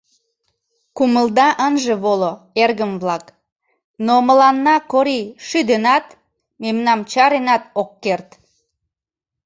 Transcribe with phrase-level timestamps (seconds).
[0.97, 2.31] Кумылда ынже воло,
[2.63, 3.25] эргым-влак,
[4.05, 6.05] но мыланна Корий шӱденат,
[6.61, 8.29] мемнам чаренат ок керт.